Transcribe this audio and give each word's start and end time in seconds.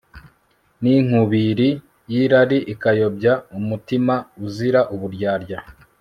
n'inkubiri 0.81 1.69
y'irari 2.11 2.59
ikayobya 2.73 3.33
umutima 3.57 4.15
uzira 4.45 4.79
uburyarya 4.93 5.59